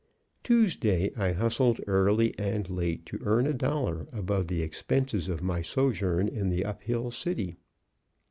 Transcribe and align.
Tuesday 0.43 1.11
I 1.15 1.33
hustled 1.33 1.79
early 1.85 2.33
and 2.39 2.67
late 2.71 3.05
to 3.05 3.19
earn 3.23 3.45
a 3.45 3.53
dollar 3.53 4.07
above 4.11 4.47
the 4.47 4.63
expenses 4.63 5.27
of 5.29 5.43
my 5.43 5.61
sojourn 5.61 6.27
in 6.27 6.49
the 6.49 6.65
up 6.65 6.81
hill 6.81 7.11
city. 7.11 7.57